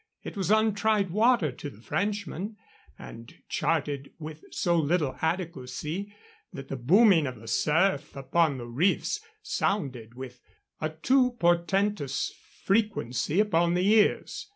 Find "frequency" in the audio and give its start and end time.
12.63-13.39